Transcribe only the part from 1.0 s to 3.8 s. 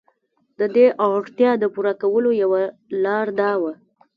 اړتیا د پوره کولو یوه لار دا وه.